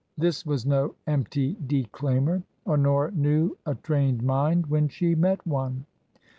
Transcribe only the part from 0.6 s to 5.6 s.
no empty declaimer. Honora knew a trained mind when she met